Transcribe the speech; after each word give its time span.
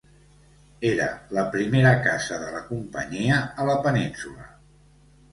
Era 0.91 1.09
la 1.39 1.43
primera 1.55 1.91
Casa 2.07 2.39
de 2.43 2.47
la 2.55 2.61
Companyia 2.69 3.37
a 3.43 3.67
la 3.69 3.75
Península. 3.89 4.49